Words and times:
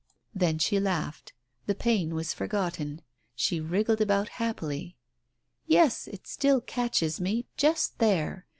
Then 0.33 0.57
she 0.57 0.79
laughed. 0.79 1.31
The 1.67 1.75
pain 1.75 2.15
was 2.15 2.33
forgotten. 2.33 3.03
She 3.35 3.59
wriggled 3.59 4.01
about 4.01 4.29
happily. 4.29 4.97
"Yes, 5.67 6.07
it 6.07 6.25
still 6.25 6.59
catches 6.59 7.19
me... 7.21 7.45
just 7.55 7.99
there 7.99 8.47